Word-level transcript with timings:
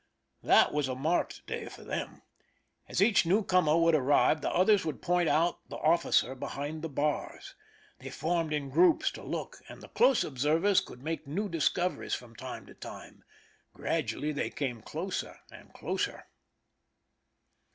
That 0.41 0.73
was 0.73 0.87
a 0.87 0.95
marked 0.95 1.45
day 1.45 1.67
for 1.69 1.83
them. 1.83 2.23
As 2.87 3.03
each 3.03 3.23
newcomer 3.23 3.77
would 3.77 3.93
arrive, 3.93 4.41
the 4.41 4.49
others 4.49 4.83
would 4.83 4.99
point 4.99 5.29
out 5.29 5.69
the 5.69 5.75
officer 5.75 6.33
behind 6.33 6.81
the 6.81 6.89
bars. 6.89 7.53
They 7.99 8.09
formed 8.09 8.51
in 8.51 8.71
groups 8.71 9.11
to 9.11 9.21
look, 9.21 9.57
and 9.69 9.79
the 9.79 9.89
close 9.89 10.23
observers 10.23 10.87
would 10.89 11.03
make 11.03 11.27
new 11.27 11.47
discoveries 11.47 12.15
from 12.15 12.35
time 12.35 12.65
to 12.65 12.73
time. 12.73 13.23
Gradually 13.75 14.31
they 14.31 14.49
came 14.49 14.81
closer 14.81 15.37
and 15.51 15.71
closer. 15.71 16.25